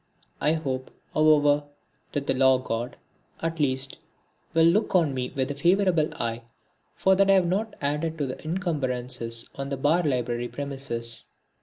[0.41, 1.63] I hope, however,
[2.13, 2.97] that the Law god,
[3.39, 3.99] at least,
[4.55, 6.41] will look on me with a favourable eye
[6.95, 11.25] for that I have not added to the encumbrances on the Bar library premises.